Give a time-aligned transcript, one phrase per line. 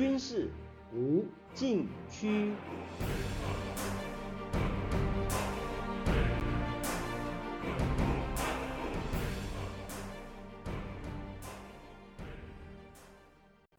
[0.00, 0.50] 军事
[0.94, 2.54] 无禁区。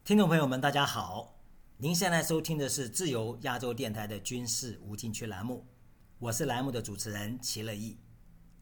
[0.03, 1.33] 听众朋友们，大家好！
[1.77, 5.65] 您现在收听的是自由亚洲电台的军事无禁区栏目，
[6.19, 7.97] 我是栏目的主持人齐乐意。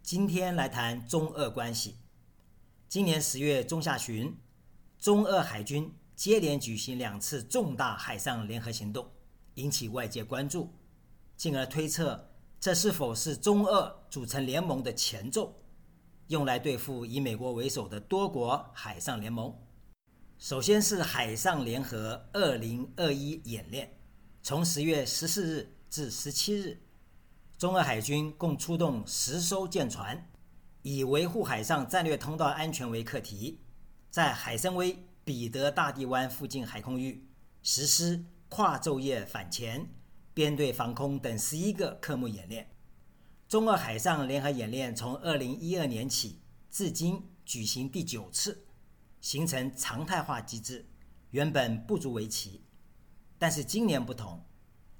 [0.01, 1.97] 今天来谈中俄关系。
[2.87, 4.33] 今年十月中下旬，
[4.97, 9.09] 中俄海军接连举行两次重大海上联合行动，
[9.53, 10.69] 引起外界关注，
[11.37, 15.55] 进而推测这是否是中俄组成联盟的前奏，
[16.27, 19.57] 用来对付以美国为首的多国海上联盟。
[20.37, 23.97] 首先是海上联合二零二一演练，
[24.43, 26.81] 从十月十四日至十七日，
[27.57, 30.29] 中俄海军共出动十艘舰船，
[30.81, 33.61] 以维护海上战略通道安全为课题，
[34.11, 34.97] 在海参崴、
[35.29, 37.23] 彼得大帝湾附近海空域
[37.61, 39.87] 实施跨昼夜反潜、
[40.33, 42.67] 编队防空等十一个科目演练。
[43.47, 48.65] 中俄海上联合演练从二零一二年起至今举行第九次。
[49.21, 50.89] 形成常态化机制，
[51.29, 52.63] 原本不足为奇，
[53.37, 54.43] 但是今年不同，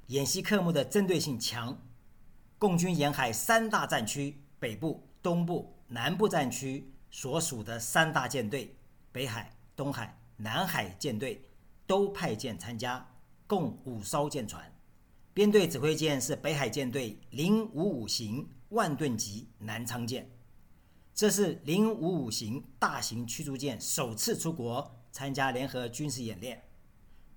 [0.08, 1.76] 演习科目的针对性强，
[2.60, 8.78] 共军沿海三大战区北部、东部、南部战区所属的三大舰队
[9.12, 11.44] 北海、东海、南海舰队
[11.86, 13.06] 都派舰参加，
[13.46, 14.74] 共五艘舰船，
[15.34, 20.32] 编队指挥舰是北海舰队零五五型万吨级南昌舰。
[21.14, 26.64] 这是零五五型大型驱逐舰首次出国参加联合军事演练，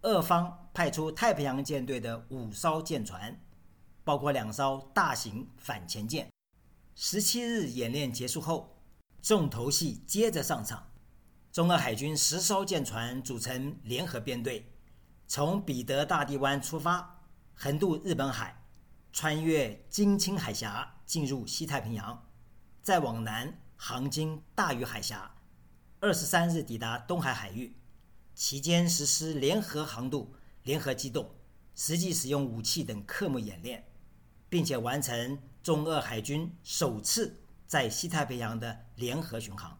[0.02, 3.36] 俄方派出太平洋舰队的五艘舰船，
[4.04, 6.30] 包括两艘大型反潜舰。
[6.94, 8.76] 十七日演练结束后，
[9.20, 10.91] 重头戏接着上场，
[11.52, 14.72] 中俄海军十艘舰船组成联合编队，
[15.28, 17.22] 从彼得大帝湾出发，
[17.54, 18.64] 横渡日本海，
[19.12, 22.26] 穿越金青海峡进入西太平洋，
[22.82, 23.58] 再往南。
[23.84, 25.34] 航经大隅海峡，
[25.98, 27.76] 二十三日抵达东海海域，
[28.32, 31.28] 期间实施联合航渡、联合机动、
[31.74, 33.84] 实际使用武器等科目演练，
[34.48, 39.76] 并且完成中俄海军首次在西太平洋的联合巡航。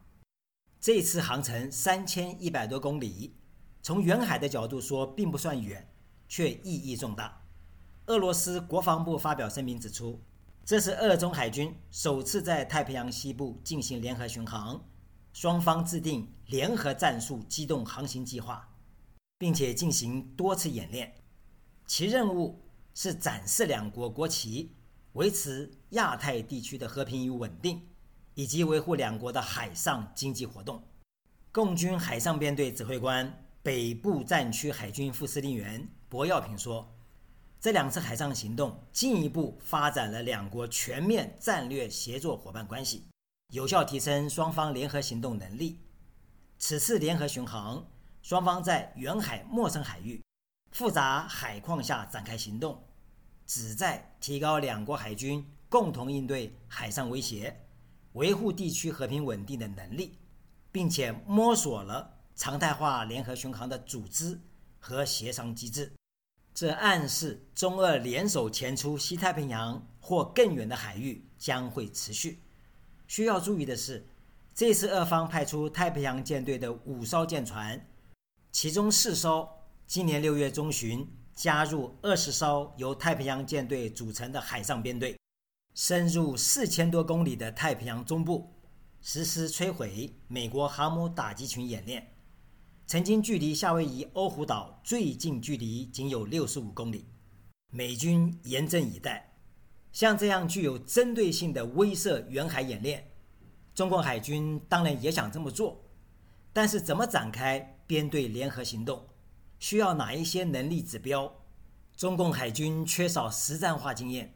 [0.82, 3.36] 这次航程三千一百多公里，
[3.82, 5.88] 从远海的角度说并不算远，
[6.26, 7.40] 却意义重大。
[8.06, 10.20] 俄罗斯国防部发表声明指出。
[10.64, 14.84] 这是俄中海军首次在太平洋西部进行联合巡航，
[15.32, 18.68] 双方制定联合战术机动航行计划，
[19.38, 21.14] 并且进行多次演练。
[21.86, 22.60] 其任务
[22.92, 24.72] 是展示两国国旗，
[25.12, 27.80] 维持亚太地区的和平与稳定，
[28.34, 30.82] 以及维护两国的海上经济活动。
[31.50, 36.88] 共军海上编队指挥官、北部战区海军副司令员柏耀平说。
[37.60, 43.06] 这两次海上行动进一步发展了两国全面战略协作伙伴关系，
[43.52, 45.78] 有效提升双方联合行动能力。
[46.58, 47.86] 此次联合巡航，
[48.20, 50.20] 双方在远海陌生海域、
[50.72, 52.82] 复杂海况下展开行动，
[53.46, 57.56] 旨在提高两国海军共同应对海上威胁、
[58.14, 60.18] 维护地区和平稳定的能力，
[60.70, 64.40] 并且摸索了常态化联合巡航的组织
[64.78, 65.92] 和协商机制。
[66.54, 72.42] 这暗示中俄联手前出西太平洋或更远的海域将会持续。
[73.08, 74.06] 需要注意的是，
[74.54, 77.88] 这次俄方派出太平洋舰队的五艘舰船，
[78.50, 79.48] 其中四艘
[79.86, 85.16] 今年六月中旬加入二十艘由太平洋舰队组成的海上编队，
[85.74, 88.52] 深入四千多公里的太平洋中部，
[89.00, 92.12] 实施摧毁美国航母打击群演练。
[92.86, 97.06] 曾经距离夏威夷欧胡岛最近距离仅有六十五公里，
[97.70, 99.32] 美军严阵以待。
[99.92, 103.10] 像这样具有针对性的威慑远海演练，
[103.74, 105.82] 中共海军当然也想这么做，
[106.52, 109.08] 但是怎么展开编队联合行动，
[109.58, 111.34] 需要哪一些能力指标？
[111.96, 114.34] 中共海军缺少实战化经验，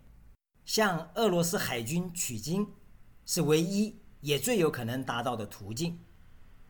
[0.66, 2.66] 向俄罗斯海军取经
[3.24, 5.98] 是唯一也最有可能达到的途径。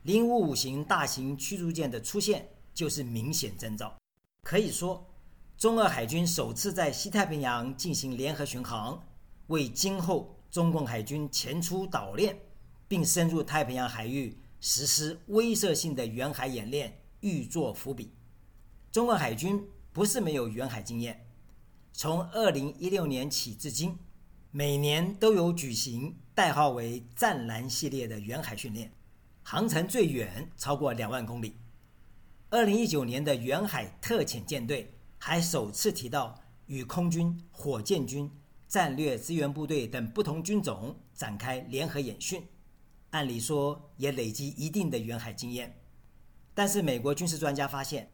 [0.03, 3.97] 零五五型大型驱逐舰的出现就是明显征兆。
[4.43, 5.05] 可以说，
[5.57, 9.03] 中俄海军首次在西太平洋进行联合巡航，
[9.47, 12.39] 为今后中共海军前出岛链
[12.87, 18.13] 并深入太平洋海域实施威慑性的远海演练预作伏笔。
[18.91, 21.26] 中俄海军不是没有远海经验，
[21.99, 23.97] 从二零一六年起至今，
[24.51, 28.93] 每年都有举行代号为“湛蓝”系列的远海训练。
[29.41, 31.57] 航程最远超过两万公里，
[32.51, 38.31] 二零一九年的远海特遣舰队还首次提到与空军、火箭军、
[38.67, 42.43] 战略支援部队等不同军种展开联合演训，
[43.09, 45.75] 按理说也累积一定的远海经验。
[46.53, 48.11] 但是美国军事专家发现，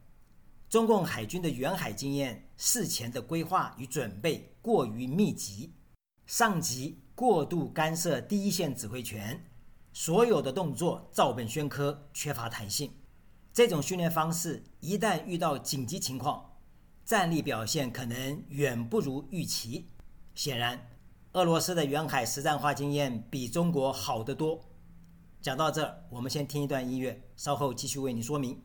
[0.74, 5.72] 中共海军的远海经验事前的规划与准备过于密集，
[6.26, 9.40] 上级过度干涉第一线指挥权。
[9.92, 12.90] 所有的动作照本宣科，缺乏弹性。
[13.52, 16.44] 这种训练方式一旦遇到紧急情况，
[17.04, 19.88] 战力表现可能远不如预期。
[20.34, 20.90] 显然，
[21.34, 24.60] 俄罗斯的远海实战化经验比中国好得多。
[25.40, 28.60] 讲到这儿，我们先听一段音乐，稍后继续为你说明。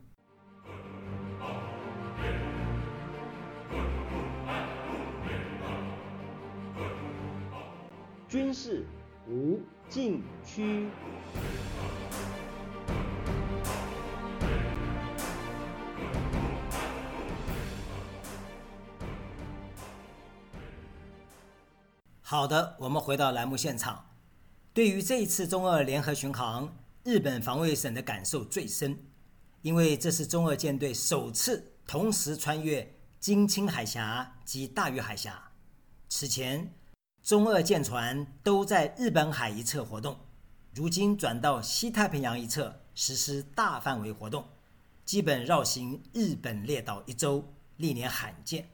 [8.29, 8.85] 军事
[9.27, 9.59] 无
[9.89, 10.87] 禁区。
[22.21, 24.05] 好的，我们回到栏目现场。
[24.75, 26.71] 对于这一次中俄联合巡航，
[27.03, 28.95] 日本防卫省的感受最深，
[29.63, 35.51] 因为这是中俄舰队首次同时穿越金青海峡及大隅海峡。
[36.07, 36.71] 此前，
[37.21, 40.17] 中俄舰船都在日本海一侧活动，
[40.73, 44.47] 如今转到西太平洋一侧实施大范围活动，
[45.05, 48.69] 基本绕行日本列岛一周，历年罕见。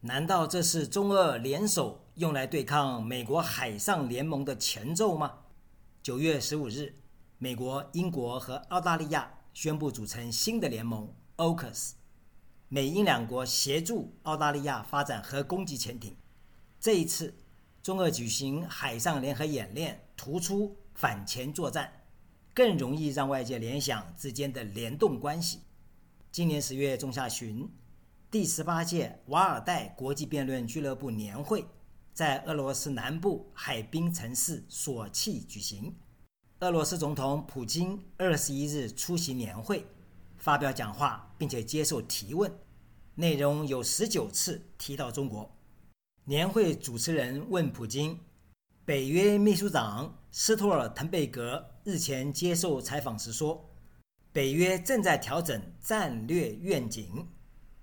[0.00, 2.02] 难道这是中俄联手？
[2.16, 5.40] 用来对抗美国海上联盟的前奏吗？
[6.02, 6.94] 九月十五日，
[7.36, 11.92] 美国、英国和澳大利亚宣布组成新的联盟 ——AUKUS，
[12.68, 16.16] 美英两国协助澳大利亚发展核攻击潜艇。
[16.80, 17.34] 这一次，
[17.86, 21.88] 中俄举行海上联合演练，突出反潜作战，
[22.52, 25.60] 更容易让外界联想之间的联动关系。
[26.32, 27.70] 今年十月中下旬，
[28.28, 31.64] 第十八届瓦尔代国际辩论俱乐部年会。
[32.12, 35.94] 在俄罗斯南部海滨城市索契举行。
[36.58, 39.86] 俄罗斯总统普京二十一日出席年会，
[40.38, 42.52] 发表讲话，并且接受提问，
[43.14, 45.55] 内容有十九次提到中国。
[46.28, 48.18] 年会主持人问普京
[48.84, 53.64] ：“北约秘书长斯托尔滕贝格日前接受采访时说，
[54.32, 57.28] 北约正在调整战略愿景，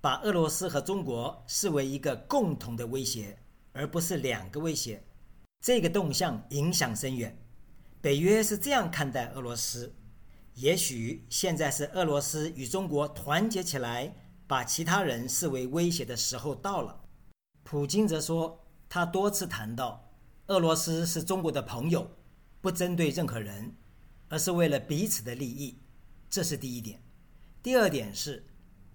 [0.01, 3.40] 把俄罗斯和中国视为一个共同的威胁。”
[3.72, 5.01] 而不是两个威胁，
[5.62, 7.36] 这个动向影响深远。
[8.01, 9.95] 北约是这样看待俄罗斯：
[10.54, 14.13] 也许现在是俄罗斯与中国团结起来，
[14.45, 17.02] 把其他人视为威胁的时候到了。
[17.63, 20.12] 普京则说，他多次谈到，
[20.48, 22.12] 俄罗斯是中国的朋友，
[22.62, 23.75] 不针对任何人，
[24.30, 25.80] 而是为了彼此的利益。
[26.30, 27.01] 这是第一点。
[27.62, 28.45] 第二点是，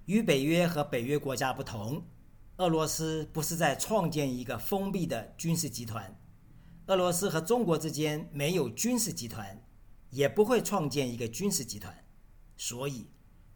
[0.04, 2.04] 与北约和北约国家不同。
[2.58, 6.18] 俄罗斯不是在创建一个封闭的军事集团，
[6.86, 9.64] 俄罗斯和中国之间没有军事集团，
[10.10, 12.04] 也不会创建一个军事集团，
[12.56, 13.10] 所以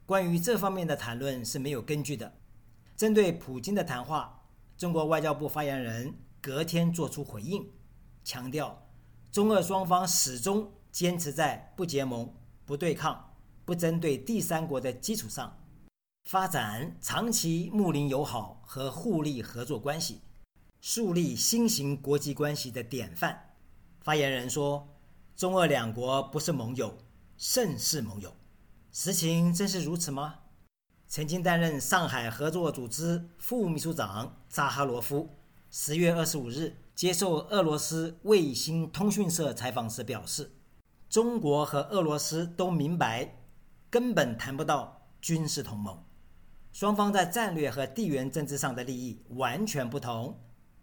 [0.06, 2.32] 关于这方面的谈论是没有根据的。
[2.96, 4.41] 针对普京的谈话，
[4.82, 7.64] 中国外交部发言人隔天作出回应，
[8.24, 8.84] 强调
[9.30, 12.28] 中俄双方始终坚持在不结盟、
[12.64, 13.32] 不对抗、
[13.64, 15.56] 不针对第三国的基础上。
[16.28, 20.20] 发展长期睦邻友好和互利合作关系，
[20.80, 23.54] 树立新型国际关系的典范。
[24.00, 24.88] 发言人说
[25.36, 26.98] ：“中俄两国不是盟友，
[27.36, 28.34] 胜是盟友。”
[28.90, 30.40] 实情真是如此吗？
[31.14, 35.28] 曾经担任上海合作组织副秘书长扎哈罗夫
[35.70, 40.50] 十月二十五日接受俄罗斯卫星通讯社采访时表示
[41.10, 43.42] ：“中国和俄罗斯都明白，
[43.90, 46.02] 根本谈不到军事同盟。”
[46.72, 50.40] 双方在战略和地缘政治上的利益完全不同。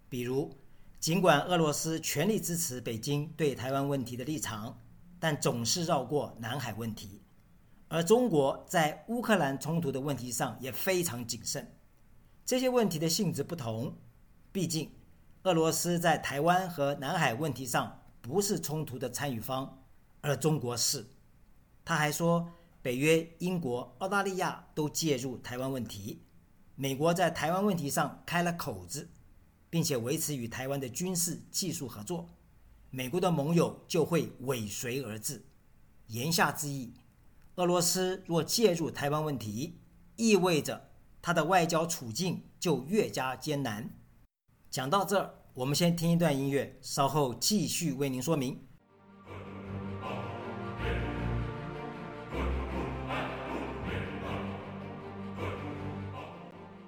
[0.09, 0.55] 比如，
[0.99, 4.79] 尽管俄罗斯全力支持北京对台湾问题的立场，
[5.19, 7.19] 但总是绕过南海问题；
[7.89, 11.75] 而中国在乌克兰冲突的问题上也非常谨慎。
[12.45, 13.97] 这些问题的性质不同，
[14.53, 14.89] 毕竟
[15.43, 19.83] 俄罗斯在台湾和南海问题上不是冲突的参与方，
[20.21, 21.05] 而中国是。
[21.83, 22.53] 他还说。
[22.81, 26.21] 北约、英国、澳大利亚都介入台湾问题，
[26.75, 29.09] 美国在台湾问题上开了口子，
[29.69, 32.29] 并且维持与台湾的军事技术合作，
[32.89, 35.43] 美国的盟友就会尾随而至。
[36.07, 36.93] 言下之意，
[37.59, 39.81] 俄罗斯若介入台湾问题，
[40.15, 43.99] 意味着他的外交处境就越加艰难。
[44.69, 48.65] 讲到这儿，我们先听一段音乐，稍后继续为您说明。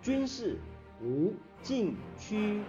[0.01, 0.57] 军事
[1.01, 2.61] 无禁区。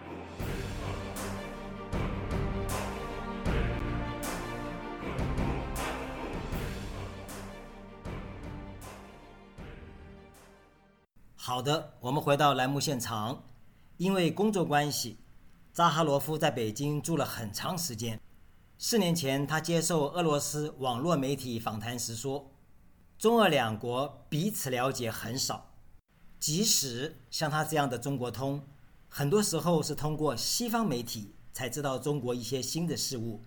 [11.44, 13.42] 好的，我们回到栏目现场。
[13.96, 15.18] 因为工作关系，
[15.72, 18.20] 扎哈罗夫在北京住了很长时间。
[18.78, 22.52] 四年前，他接受俄罗斯网络媒体访谈时说
[23.18, 25.74] ：“中俄两国彼此了解很少，
[26.38, 28.62] 即使像他这样的中国通，
[29.08, 33.42] 很多时候是通过西方媒体才知道中国一些新的事物，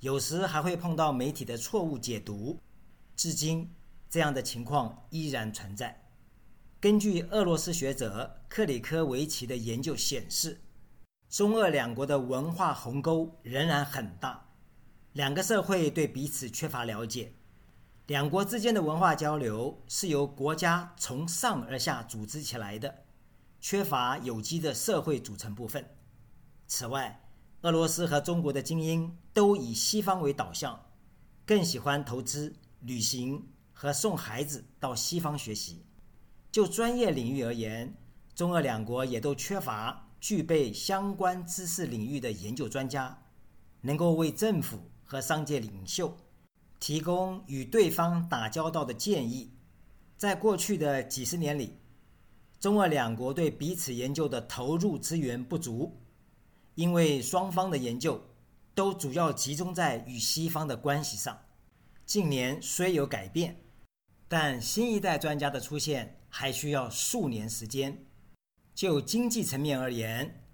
[0.00, 2.58] 有时还会碰到媒体的错误解读。
[3.14, 3.72] 至今，
[4.10, 6.02] 这样的情况依然存在。”
[6.80, 10.60] 根据俄罗斯学者克里科维奇的研究显示，
[11.28, 14.46] 中俄两国的文化鸿沟仍然很大，
[15.12, 17.32] 两个社会对彼此缺乏了解，
[18.06, 23.02] 两国之间的文化交流是由国家从上而下组织起来的，
[23.60, 25.84] 缺乏有机的社会组成部分。
[26.68, 27.28] 此外，
[27.62, 30.86] 俄罗斯和中国的精英都以西方为导向，
[31.44, 35.82] 更喜欢投资、旅行和送孩子到西方学习。
[36.58, 37.94] 就专业领域而言，
[38.34, 43.16] 中俄两国也都缺乏具备相关知识领域的研究专家，
[43.82, 46.16] 能够为政府和商界领袖
[46.80, 49.52] 提供与对方打交道的建议。
[50.16, 51.78] 在过去的几十年里，
[52.58, 56.00] 中俄两国对彼此研究的投入资源不足，
[56.74, 58.20] 因为双方的研究
[58.74, 61.38] 都主要集中在与西方的关系上。
[62.04, 63.60] 近年虽有改变，
[64.26, 66.17] 但新一代专家的出现。
[66.28, 68.06] 还需要数年时间。
[68.74, 70.44] 就经济层面而言，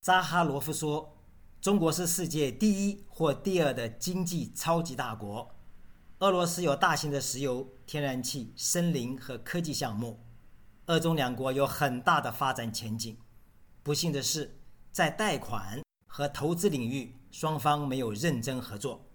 [0.00, 1.16] 扎哈罗夫说
[1.62, 5.54] ：“中国是世界第一或第二的经济超级大国。
[6.18, 10.20] 俄罗斯有大型的石油、天然气、森林和科技项目。
[10.86, 13.16] 俄中两国有很大的发展前景。
[13.82, 14.58] 不幸的是，
[14.90, 19.06] 在贷款和投资领域，双方没有认真合作。”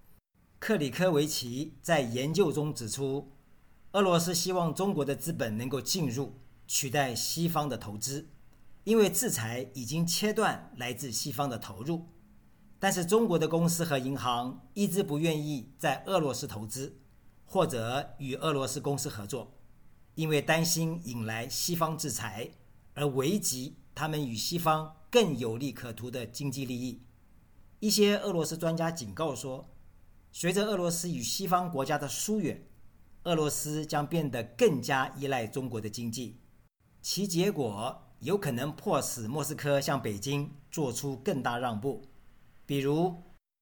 [0.60, 3.35] 克里科维奇在研究中指出。
[3.96, 6.34] 俄罗斯希望中国的资本能够进入，
[6.68, 8.28] 取代西方的投资，
[8.84, 12.06] 因为制裁已经切断来自西方的投入。
[12.78, 16.98] 但是中国的公司和银行一直不愿意在俄罗斯投资，
[17.46, 19.54] 或者与俄罗斯公司合作，
[20.16, 22.52] 因为担心引来西方制裁，
[22.96, 27.02] 而危及他们与西方更有利可图的经济利益。
[27.80, 29.70] 一些俄罗斯专家警告说，
[30.34, 32.62] 随着俄罗斯与西方国家的疏远。
[33.26, 36.38] 俄罗斯将变得更加依赖中国的经济，
[37.02, 42.04] 其结果有可能迫使莫斯科向北京做出更大让步，
[42.68, 43.16] 比如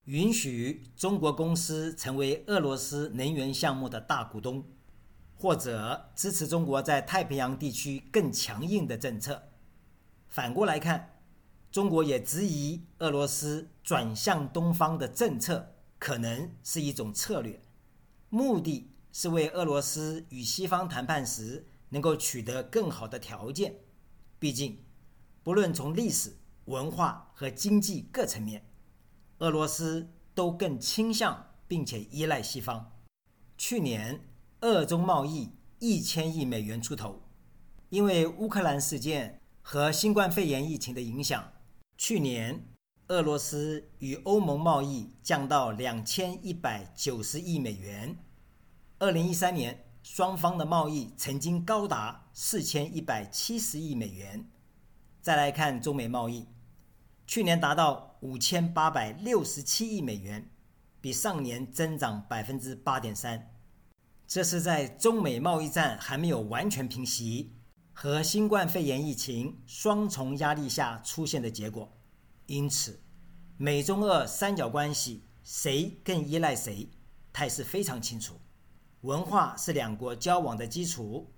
[0.03, 4.65] 允许中国公司成为俄罗斯能源项目的大股东，
[5.33, 9.43] 或者支持中国在太平洋地区更强硬的政策。
[10.27, 11.21] 反过来看，
[11.71, 17.61] 中国也质疑俄罗斯转向东方的政策可能是一种策略，
[18.27, 18.89] 目的。
[19.13, 23.75] 是为俄罗斯与西方谈判时能够取得更好的条件。
[24.39, 24.83] 毕竟，
[25.43, 28.65] 不论从历史、文化和经济各层面，
[29.37, 32.91] 俄罗斯都更倾向并且依赖西方。
[33.55, 34.27] 去年，
[34.61, 37.21] 俄中贸易一千亿美元出头。
[37.89, 41.53] 因为乌克兰事件和新冠肺炎疫情的影响，
[41.95, 42.65] 去年
[43.09, 48.17] 俄罗斯与欧盟贸易降到两千一百九十亿美元。
[49.03, 54.49] 二零一三年，双方的贸易曾经高达四千一百七十亿美元。
[55.21, 56.47] 再来看中美贸易，
[57.27, 60.49] 去年达到五千八百六十七亿美元，
[61.01, 63.53] 比上年增长百分之八点三。
[64.25, 67.57] 这是在中美贸易战还没有完全平息
[67.91, 71.91] 和新冠肺炎疫情双重压力下出现的结果。
[72.45, 72.97] 因此，
[73.57, 76.87] 美中俄三角关系谁更依赖谁，
[77.33, 78.39] 态势非常清楚。
[79.03, 81.29] 文化是两国交往的基础，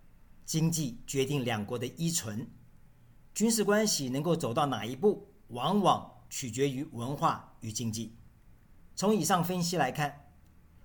[0.46, 2.48] 经济决定两国的依存，
[3.34, 8.16] 军事关系能够走到哪一步，往往取决于文化与经济。
[8.96, 10.28] 从以上分析来看，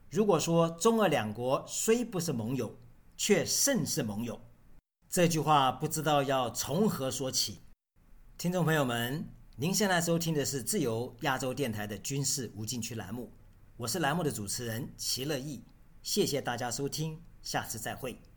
[0.08, 2.74] 如果说中俄两国虽不是盟友，
[3.14, 4.40] 却甚是盟友，
[5.10, 7.58] 这句话不知道要从何说起。
[8.38, 13.30] 听众朋友们，您现在收听的是自由亚洲电台的军事无禁区栏目，
[13.76, 15.62] 我是栏目的主持人齐乐意。
[16.02, 18.29] 谢谢大家收听，下次再会。